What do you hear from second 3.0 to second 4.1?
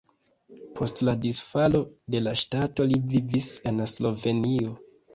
vivis en